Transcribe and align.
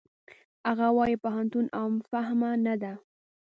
هغه 0.67 0.87
وايي 0.97 1.15
پوهنتون 1.23 1.65
عام 1.77 1.93
فهمه 2.11 2.49
نه 2.65 2.75
ده. 2.81 2.93